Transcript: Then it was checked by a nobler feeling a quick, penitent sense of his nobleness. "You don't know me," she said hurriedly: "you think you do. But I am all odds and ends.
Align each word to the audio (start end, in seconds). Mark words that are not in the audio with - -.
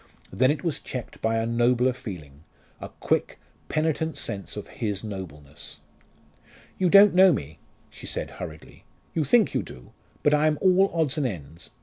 Then 0.33 0.49
it 0.49 0.63
was 0.63 0.79
checked 0.79 1.21
by 1.21 1.37
a 1.37 1.45
nobler 1.45 1.93
feeling 1.93 2.43
a 2.79 2.89
quick, 2.89 3.37
penitent 3.69 4.17
sense 4.17 4.57
of 4.57 4.67
his 4.67 5.03
nobleness. 5.03 5.77
"You 6.79 6.89
don't 6.89 7.13
know 7.13 7.31
me," 7.31 7.59
she 7.91 8.07
said 8.07 8.31
hurriedly: 8.41 8.83
"you 9.13 9.23
think 9.23 9.53
you 9.53 9.61
do. 9.61 9.91
But 10.23 10.33
I 10.33 10.47
am 10.47 10.57
all 10.59 10.89
odds 10.91 11.19
and 11.19 11.27
ends. 11.27 11.69